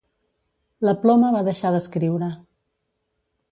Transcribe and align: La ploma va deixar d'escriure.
La 0.89 0.93
ploma 1.03 1.29
va 1.37 1.43
deixar 1.49 1.73
d'escriure. 1.77 2.33